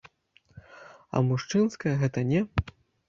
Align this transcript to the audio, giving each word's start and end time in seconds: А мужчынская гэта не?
А 1.15 1.21
мужчынская 1.27 1.93
гэта 2.01 2.19
не? 2.31 2.41